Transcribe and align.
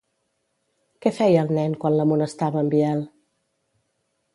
Què 1.05 1.11
feia 1.19 1.45
el 1.49 1.53
nen 1.59 1.77
quan 1.85 1.95
l'amonestava 2.01 2.67
en 2.67 2.77
Biel? 2.77 3.09